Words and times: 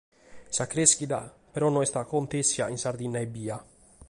Sa 0.55 0.65
crèschida 0.71 1.21
però 1.53 1.67
non 1.69 1.83
est 1.85 1.95
acontèssida 2.03 2.71
in 2.73 2.79
Sardigna 2.83 3.19
ebbia. 3.27 3.57